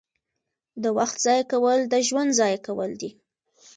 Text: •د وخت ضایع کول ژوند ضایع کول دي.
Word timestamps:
•د 0.83 0.85
وخت 0.97 1.15
ضایع 1.25 1.43
کول 1.51 1.71
ژوند 2.07 2.31
ضایع 2.39 2.59
کول 2.67 2.91
دي. 3.01 3.09